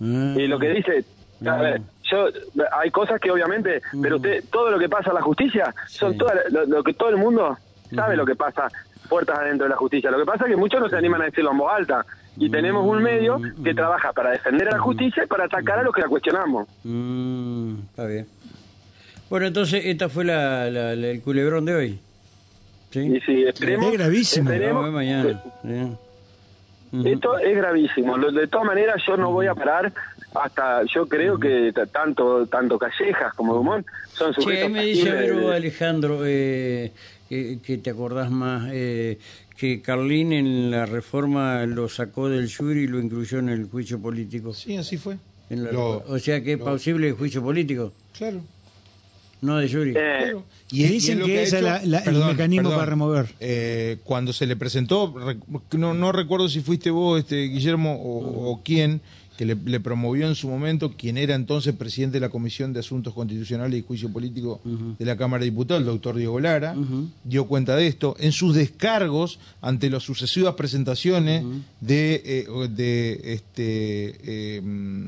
Ah, 0.00 0.34
Y 0.36 0.46
lo 0.46 0.60
que 0.60 0.68
dice, 0.74 1.04
a 1.40 1.44
No. 1.44 1.58
ver, 1.58 1.80
yo 2.10 2.26
hay 2.72 2.90
cosas 2.90 3.20
que 3.20 3.30
obviamente, 3.30 3.80
pero 4.02 4.16
usted 4.16 4.44
todo 4.50 4.70
lo 4.70 4.78
que 4.78 4.88
pasa 4.88 5.10
en 5.10 5.14
la 5.16 5.22
justicia 5.22 5.74
son 5.88 6.12
Sí. 6.12 6.18
todas 6.18 6.36
lo, 6.50 6.64
lo 6.66 6.82
que 6.84 6.94
todo 6.94 7.08
el 7.10 7.16
mundo 7.16 7.56
sabe 7.94 8.16
lo 8.16 8.26
que 8.26 8.34
pasa 8.36 8.68
puertas 9.08 9.38
adentro 9.38 9.64
de 9.66 9.70
la 9.70 9.76
justicia. 9.76 10.10
Lo 10.10 10.18
que 10.18 10.24
pasa 10.24 10.44
es 10.44 10.50
que 10.50 10.56
muchos 10.56 10.80
no 10.80 10.88
se 10.88 10.96
animan 10.96 11.22
a 11.22 11.24
decirlo 11.26 11.50
en 11.52 11.58
voz 11.58 11.72
alta 11.72 12.04
y 12.36 12.50
tenemos 12.50 12.86
un 12.86 13.02
medio 13.02 13.40
que 13.62 13.74
trabaja 13.74 14.12
para 14.12 14.30
defender 14.30 14.68
a 14.68 14.72
la 14.72 14.78
justicia 14.80 15.24
y 15.24 15.26
para 15.26 15.44
atacar 15.44 15.78
a 15.78 15.82
los 15.82 15.94
que 15.94 16.00
la 16.00 16.08
cuestionamos. 16.08 16.66
mm, 16.84 17.74
está 17.90 18.06
bien. 18.06 18.26
Bueno, 19.30 19.46
entonces 19.46 19.82
esta 19.86 20.08
fue 20.08 20.24
la, 20.24 20.70
la- 20.70 20.94
la- 20.96 21.08
el 21.08 21.22
culebrón 21.22 21.64
de 21.64 21.74
hoy. 21.74 21.98
¿Sí? 22.90 23.00
Y 23.00 23.20
sí, 23.22 23.42
esperemos, 23.44 23.86
Es 23.92 23.98
gravísimo. 23.98 24.50
esperemos- 24.50 24.86
a 24.86 24.90
mañana. 24.90 25.42
Esto 27.04 27.38
es 27.38 27.56
gravísimo. 27.56 28.16
Lo- 28.16 28.30
De 28.30 28.46
todas 28.46 28.66
maneras, 28.66 29.02
yo 29.06 29.16
no 29.16 29.32
voy 29.32 29.46
a 29.48 29.54
parar 29.54 29.92
hasta, 30.34 30.82
yo 30.92 31.06
creo 31.06 31.38
que 31.38 31.72
tanto 31.92 32.46
tanto 32.46 32.78
Callejas 32.78 33.32
como 33.34 33.54
Dumont 33.54 33.86
son 34.12 34.34
sujetos 34.34 34.64
ahí 34.66 34.72
me 34.72 34.84
dice, 34.84 35.10
a 35.10 35.14
ver, 35.14 35.52
Alejandro, 35.52 36.20
eh, 36.24 36.92
que, 37.28 37.58
que 37.64 37.78
te 37.78 37.90
acordás 37.90 38.30
más, 38.30 38.68
eh, 38.72 39.18
que 39.56 39.80
Carlín 39.80 40.32
en 40.32 40.70
la 40.70 40.86
reforma 40.86 41.64
lo 41.66 41.88
sacó 41.88 42.28
del 42.28 42.52
jury 42.52 42.82
y 42.82 42.86
lo 42.88 42.98
incluyó 43.00 43.38
en 43.38 43.48
el 43.48 43.66
juicio 43.66 44.00
político. 44.00 44.52
Sí, 44.52 44.76
así 44.76 44.96
fue. 44.96 45.16
En 45.50 45.64
la- 45.64 45.72
Lo- 45.72 46.04
o 46.08 46.18
sea 46.18 46.42
que 46.42 46.54
es 46.54 46.58
posible 46.58 47.08
el 47.08 47.14
juicio 47.14 47.42
político, 47.42 47.92
Claro. 48.16 48.40
no 49.42 49.58
de 49.58 49.68
jury. 49.68 49.90
Eh, 49.90 49.94
Claro. 50.20 50.44
Y 50.72 50.84
dicen 50.84 51.14
es 51.14 51.20
lo 51.20 51.26
que 51.26 51.38
ha 51.38 51.42
ese 51.42 51.58
es 51.60 52.06
el 52.08 52.24
mecanismo 52.24 52.70
para 52.70 52.86
remover. 52.86 53.26
eh, 53.38 53.98
cuando 54.02 54.32
se 54.32 54.46
le 54.46 54.56
presentó, 54.56 55.14
no, 55.72 55.94
no 55.94 56.10
recuerdo 56.12 56.48
si 56.48 56.60
fuiste 56.60 56.90
vos, 56.90 57.20
este 57.20 57.44
Guillermo, 57.44 57.94
o, 58.02 58.50
o 58.50 58.62
quién, 58.64 59.00
que 59.36 59.44
le, 59.44 59.56
le 59.56 59.80
promovió 59.80 60.28
en 60.28 60.34
su 60.34 60.48
momento, 60.48 60.92
quien 60.96 61.18
era 61.18 61.34
entonces 61.34 61.74
presidente 61.74 62.14
de 62.16 62.20
la 62.20 62.28
Comisión 62.28 62.72
de 62.72 62.80
Asuntos 62.80 63.14
Constitucionales 63.14 63.78
y 63.78 63.82
Juicio 63.82 64.12
Político 64.12 64.60
de 64.64 65.04
la 65.04 65.16
Cámara 65.16 65.40
de 65.40 65.50
Diputados, 65.50 65.80
el 65.80 65.86
doctor 65.86 66.16
Diego 66.16 66.38
Lara, 66.40 66.76
dio 67.24 67.46
cuenta 67.46 67.74
de 67.76 67.86
esto. 67.86 68.16
En 68.18 68.32
sus 68.32 68.54
descargos 68.54 69.38
ante 69.60 69.90
las 69.90 70.02
sucesivas 70.02 70.54
presentaciones 70.54 71.44
de, 71.80 72.22
eh, 72.24 72.68
de, 72.68 73.20
este, 73.34 74.14
eh, 74.24 74.60
mm, 74.60 75.06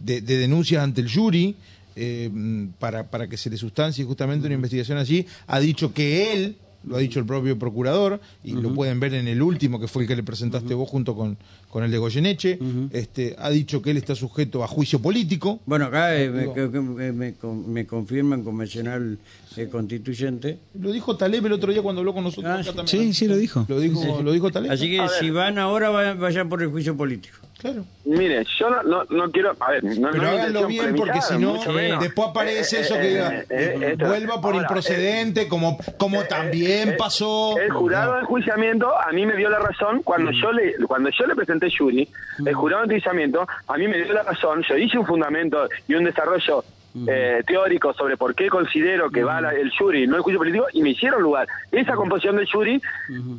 de, 0.00 0.20
de 0.20 0.36
denuncias 0.36 0.82
ante 0.82 1.00
el 1.00 1.10
jury, 1.10 1.56
eh, 1.98 2.30
para, 2.78 3.04
para 3.04 3.26
que 3.26 3.38
se 3.38 3.48
le 3.48 3.56
sustancie 3.56 4.04
justamente 4.04 4.46
una 4.46 4.54
investigación 4.54 4.98
allí, 4.98 5.26
ha 5.46 5.58
dicho 5.60 5.94
que 5.94 6.32
él, 6.34 6.56
lo 6.86 6.96
ha 6.96 6.98
dicho 7.00 7.18
el 7.18 7.26
propio 7.26 7.58
procurador, 7.58 8.20
y 8.44 8.52
lo 8.52 8.72
pueden 8.74 9.00
ver 9.00 9.14
en 9.14 9.28
el 9.28 9.42
último, 9.42 9.80
que 9.80 9.88
fue 9.88 10.02
el 10.02 10.08
que 10.08 10.16
le 10.16 10.22
presentaste 10.22 10.72
vos 10.74 10.88
junto 10.88 11.14
con, 11.16 11.36
con 11.70 11.84
el 11.84 11.90
de 11.90 11.98
Goyeneche, 11.98 12.58
este, 12.92 13.34
ha 13.38 13.50
dicho 13.50 13.82
que 13.82 13.90
él 13.90 13.96
está 13.96 14.14
sujeto 14.14 14.62
a 14.64 14.66
juicio 14.68 15.00
político. 15.00 15.60
Bueno, 15.66 15.86
acá 15.86 16.16
eh, 16.16 16.30
me, 16.30 16.52
que- 16.54 16.70
que- 16.70 16.80
me, 16.80 17.12
me 17.12 17.34
con- 17.34 17.72
me 17.72 17.86
confirman 17.86 18.42
convencional 18.44 19.18
eh, 19.56 19.68
constituyente. 19.70 20.58
Lo 20.78 20.92
dijo 20.92 21.16
Taleb 21.16 21.46
el 21.46 21.52
otro 21.52 21.72
día 21.72 21.82
cuando 21.82 22.00
habló 22.00 22.12
con 22.14 22.24
nosotros. 22.24 22.50
Ah, 22.50 22.54
acá 22.60 22.70
sí. 22.70 22.76
también. 22.76 23.12
Sí, 23.12 23.12
sí, 23.14 23.26
lo 23.28 23.36
dijo. 23.36 23.64
Lo 23.68 23.80
dijo, 23.80 24.22
lo 24.22 24.32
dijo 24.32 24.50
Taleb. 24.50 24.70
Así 24.72 24.90
que 24.90 25.04
si 25.18 25.30
van 25.30 25.58
ahora, 25.58 25.90
va- 25.90 26.14
vayan 26.14 26.48
por 26.48 26.62
el 26.62 26.68
juicio 26.68 26.96
político. 26.96 27.38
Claro. 27.58 27.86
Mire, 28.04 28.44
yo 28.60 28.68
no, 28.68 28.82
no, 28.82 29.04
no 29.04 29.30
quiero, 29.32 29.56
a 29.58 29.70
ver, 29.70 29.82
no, 29.82 30.10
Pero 30.10 30.22
no 30.24 30.28
háganlo 30.28 30.66
bien 30.66 30.94
porque 30.94 31.22
si 31.22 31.38
no, 31.38 31.54
después 31.98 32.28
aparece 32.28 32.76
Eh, 32.76 32.80
eso 32.82 32.96
eh, 32.96 33.00
que 33.00 33.06
eh, 33.06 33.10
diga, 33.10 33.40
eh, 33.40 33.46
eh, 33.48 33.96
vuelva 33.98 34.40
por 34.42 34.52
ahora, 34.52 34.66
improcedente, 34.68 35.48
como, 35.48 35.78
como 35.98 36.22
también 36.24 36.75
eh, 36.82 36.96
pasó. 36.98 37.58
El 37.58 37.70
jurado 37.72 38.14
de 38.14 38.20
enjuiciamiento 38.20 38.92
a 38.98 39.10
mí 39.12 39.26
me 39.26 39.36
dio 39.36 39.48
la 39.50 39.58
razón 39.58 40.02
cuando 40.02 40.30
yo 40.30 40.52
le 40.52 40.74
cuando 40.86 41.10
yo 41.10 41.26
le 41.26 41.34
presenté 41.34 41.68
Yuri, 41.70 42.08
el 42.44 42.54
jurado 42.54 42.82
de 42.82 42.94
enjuiciamiento 42.94 43.46
a 43.68 43.76
mí 43.76 43.88
me 43.88 43.96
dio 43.98 44.12
la 44.12 44.22
razón, 44.22 44.62
yo 44.68 44.76
hice 44.76 44.98
un 44.98 45.06
fundamento 45.06 45.68
y 45.88 45.94
un 45.94 46.04
desarrollo 46.04 46.64
eh, 47.06 47.42
teórico 47.46 47.92
sobre 47.92 48.16
por 48.16 48.34
qué 48.34 48.48
considero 48.48 49.10
que 49.10 49.22
va 49.22 49.38
la- 49.42 49.50
el 49.52 49.70
jury, 49.70 50.06
no 50.06 50.16
el 50.16 50.22
juicio 50.22 50.38
político, 50.38 50.64
y 50.72 50.80
me 50.80 50.90
hicieron 50.90 51.22
lugar. 51.22 51.46
Esa 51.70 51.94
composición 51.94 52.36
del 52.36 52.48
jury, 52.50 52.80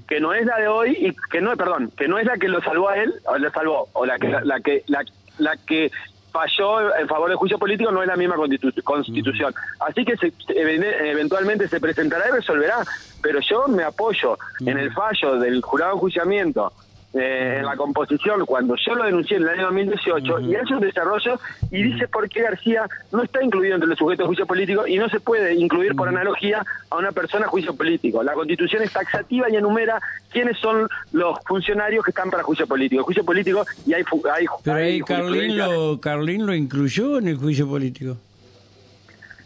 que 0.07 0.19
no 0.19 0.31
es 0.31 0.45
la 0.45 0.57
de 0.59 0.67
hoy, 0.67 0.91
y 0.91 1.15
que 1.31 1.41
no, 1.41 1.55
perdón, 1.57 1.91
que 1.97 2.07
no 2.07 2.19
es 2.19 2.25
la 2.27 2.37
que 2.37 2.47
lo 2.49 2.61
salvó 2.61 2.89
a 2.89 2.97
él, 2.97 3.11
o 3.25 3.35
lo 3.39 3.49
salvó, 3.49 3.89
o 3.93 4.05
la 4.05 4.19
que 4.19 4.27
la, 4.27 4.41
la 4.43 4.59
que 4.59 4.83
la, 4.85 5.03
la 5.39 5.57
que 5.57 5.89
falló 6.37 6.95
en 6.95 7.07
favor 7.07 7.29
del 7.29 7.37
juicio 7.37 7.57
político 7.57 7.91
no 7.91 8.01
es 8.01 8.07
la 8.07 8.15
misma 8.15 8.35
constitu- 8.35 8.83
constitución. 8.83 9.53
Así 9.79 10.05
que 10.05 10.15
se- 10.17 10.33
se- 10.45 10.53
even- 10.59 10.83
eventualmente 10.83 11.67
se 11.67 11.79
presentará 11.79 12.27
y 12.29 12.31
resolverá. 12.31 12.85
Pero 13.21 13.39
yo 13.39 13.67
me 13.67 13.83
apoyo 13.83 14.37
en 14.59 14.77
el 14.77 14.93
fallo 14.93 15.39
del 15.39 15.61
jurado 15.61 15.91
de 15.91 15.95
enjuiciamiento, 15.97 16.71
eh, 17.13 17.55
en 17.59 17.65
la 17.65 17.75
composición, 17.77 18.45
cuando 18.45 18.75
yo 18.75 18.93
lo 18.93 19.05
denuncié 19.05 19.37
en 19.37 19.43
el 19.43 19.49
año 19.49 19.63
2018, 19.67 20.39
y 20.41 20.55
hace 20.55 20.73
un 20.73 20.81
desarrollo 20.81 21.39
y 21.71 21.81
dice 21.83 22.07
por 22.07 22.27
qué 22.29 22.41
García 22.41 22.85
no 23.11 23.23
está 23.23 23.41
incluido 23.41 23.75
entre 23.75 23.87
los 23.89 23.97
sujetos 23.97 24.25
de 24.25 24.27
juicio 24.27 24.45
político 24.45 24.85
y 24.85 24.97
no 24.97 25.07
se 25.07 25.21
puede 25.21 25.55
incluir 25.55 25.95
por 25.95 26.09
analogía 26.09 26.65
a 26.89 26.97
una 26.97 27.13
persona 27.13 27.45
a 27.45 27.49
juicio 27.49 27.73
político. 27.75 28.21
La 28.23 28.33
constitución 28.33 28.83
es 28.83 28.91
taxativa 28.91 29.49
y 29.49 29.55
enumera 29.55 30.01
quiénes 30.31 30.57
son 30.57 30.87
los 31.13 31.37
funcionarios 31.47 32.03
que 32.03 32.11
están 32.11 32.29
para 32.29 32.43
juicio 32.43 32.67
político. 32.67 33.03
Juicio 33.03 33.23
político 33.23 33.65
y 33.85 33.93
hay... 33.93 34.03
hay 34.33 34.45
Pero 34.63 34.77
hay 34.77 35.01
Carlín 35.01 35.57
lo, 35.57 35.99
Carlín 36.01 36.45
lo 36.45 36.53
incluyó 36.53 37.19
en 37.19 37.29
el 37.29 37.37
juicio 37.37 37.67
político. 37.67 38.17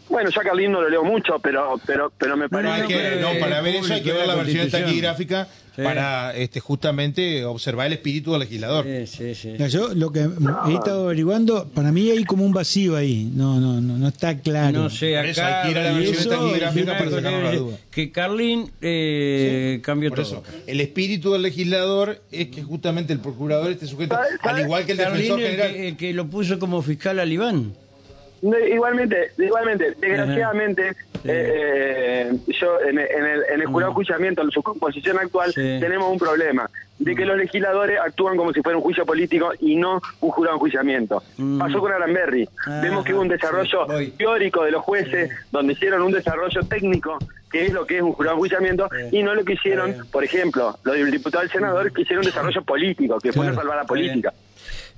Bueno, 0.08 0.28
ya 0.28 0.42
Carlín 0.42 0.72
no 0.72 0.82
lo 0.82 0.90
leo 0.90 1.04
mucho, 1.04 1.38
pero 1.38 1.80
pero 1.86 2.12
pero 2.18 2.36
me 2.36 2.44
No, 2.44 2.50
parece 2.50 2.86
que, 2.86 3.20
no, 3.20 3.30
para 3.40 3.62
ver 3.62 3.76
eso 3.76 3.94
hay 3.94 4.02
que 4.02 4.12
ver 4.12 4.26
la 4.26 4.34
versión 4.34 4.68
taquigráfica 4.68 5.48
Sí. 5.74 5.82
para 5.82 6.36
este 6.36 6.60
justamente 6.60 7.44
observar 7.46 7.86
el 7.86 7.94
espíritu 7.94 8.32
del 8.32 8.40
legislador. 8.40 8.84
Sí, 8.84 9.06
sí, 9.06 9.34
sí. 9.34 9.48
Mira, 9.52 9.68
yo 9.68 9.94
lo 9.94 10.12
que 10.12 10.20
he 10.20 10.74
estado 10.74 11.04
averiguando, 11.04 11.66
para 11.68 11.90
mí 11.92 12.10
hay 12.10 12.24
como 12.24 12.44
un 12.44 12.52
vacío 12.52 12.94
ahí. 12.94 13.30
No, 13.34 13.58
no, 13.58 13.80
no, 13.80 13.96
no 13.96 14.08
está 14.08 14.38
claro. 14.38 14.82
No 14.82 14.90
sé, 14.90 15.16
acá... 15.16 15.62
hay 15.62 15.64
que 15.64 15.70
ir 15.70 15.78
a 15.78 15.82
la 15.84 15.92
y 15.92 16.04
versión 16.04 16.18
eso, 16.18 16.28
taquigráfica 16.28 16.82
Una 16.84 16.92
para 16.92 17.04
cosa 17.06 17.16
sacarnos 17.16 17.42
la 17.42 17.52
es 17.52 17.58
duda. 17.58 17.76
Que 17.90 18.12
Carlín 18.12 18.70
eh, 18.82 19.80
cambió 19.82 20.10
Por 20.10 20.18
todo. 20.22 20.42
eso, 20.42 20.42
el 20.66 20.80
espíritu 20.80 21.32
del 21.32 21.42
legislador 21.42 22.22
es 22.30 22.48
que 22.48 22.62
justamente 22.62 23.12
el 23.12 23.20
procurador 23.20 23.70
esté 23.70 23.86
sujeto, 23.86 24.16
al 24.42 24.60
igual 24.60 24.84
que 24.84 24.92
el 24.92 24.98
Carlín 24.98 25.16
defensor 25.22 25.40
el 25.40 25.50
general. 25.50 25.72
que, 25.72 25.88
el 25.88 25.96
que 25.96 26.12
lo 26.12 26.26
puso 26.28 26.58
como 26.58 26.82
fiscal 26.82 27.18
al 27.18 27.32
Iván. 27.32 27.74
No, 28.42 28.58
igualmente, 28.58 29.30
igualmente, 29.38 29.94
desgraciadamente, 30.00 30.88
eh, 31.24 32.30
eh, 32.32 32.32
yo 32.60 32.80
en, 32.80 32.98
el- 32.98 33.08
en 33.10 33.24
el, 33.26 33.42
en 33.54 33.60
el 33.60 33.66
jurado 33.66 33.90
de 33.90 33.92
enjuiciamiento, 33.92 34.42
en 34.42 34.50
su 34.50 34.62
composición 34.62 35.18
actual, 35.18 35.52
Sí. 35.52 35.78
tenemos 35.80 36.10
un 36.10 36.18
problema 36.18 36.68
de 36.98 37.14
que 37.14 37.24
los 37.24 37.36
legisladores 37.36 37.98
actúan 38.00 38.36
como 38.36 38.52
si 38.52 38.60
fuera 38.62 38.76
un 38.78 38.82
juicio 38.84 39.06
político 39.06 39.52
y 39.60 39.76
no 39.76 40.00
un 40.20 40.30
jurado 40.30 40.54
de 40.54 40.58
enjuiciamiento. 40.58 41.22
Mm. 41.36 41.58
Pasó 41.58 41.78
con 41.80 41.92
Aranberry. 41.92 42.48
Ah, 42.66 42.80
Vemos 42.82 43.04
que 43.04 43.14
hubo 43.14 43.22
un 43.22 43.28
desarrollo 43.28 43.86
sí, 43.98 44.14
teórico 44.18 44.64
de 44.64 44.70
los 44.72 44.82
jueces, 44.82 45.30
donde 45.52 45.72
hicieron 45.74 46.02
un 46.02 46.12
desarrollo 46.12 46.60
técnico 46.68 47.18
que 47.50 47.66
es 47.66 47.72
lo 47.72 47.84
que 47.86 47.96
es 47.98 48.02
un 48.02 48.12
jurado 48.12 48.34
de 48.36 48.38
enjuiciamiento, 48.38 48.88
Sí. 49.10 49.18
y 49.18 49.22
no 49.22 49.34
lo 49.34 49.44
que 49.44 49.52
hicieron, 49.52 49.94
por 50.10 50.24
ejemplo, 50.24 50.74
los 50.84 50.94
del 50.96 51.10
diputado 51.10 51.42
del 51.42 51.50
senador, 51.50 51.92
que 51.92 52.00
hicieron 52.02 52.24
un 52.24 52.30
desarrollo 52.30 52.62
político, 52.62 53.18
que 53.20 53.30
fue 53.32 53.44
Claro. 53.44 53.56
salvar 53.60 53.76
la 53.76 53.84
política. 53.84 54.32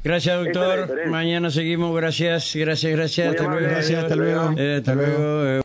Gracias, 0.04 0.38
doctor. 0.38 1.08
Mañana 1.08 1.50
seguimos. 1.50 1.96
Gracias, 1.96 2.54
gracias, 2.54 2.92
gracias. 2.92 3.30
Hasta 3.30 3.44
luego. 3.44 3.66
Gracias, 3.68 4.02
hasta 4.02 4.16
luego. 4.16 4.54
Eh, 4.58 4.76
hasta 4.76 4.92
Hasta 4.92 4.94
luego. 4.94 5.62